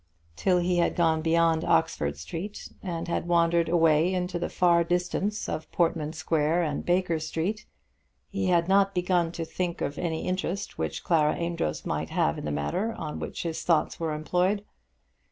[0.35, 5.47] Till he had gone beyond Oxford Street, and had wandered away into the far distance
[5.47, 7.67] of Portman Square and Baker Street,
[8.27, 12.45] he had not begun to think of any interest which Clara Amedroz might have in
[12.45, 14.63] the matter on which his thoughts were employed.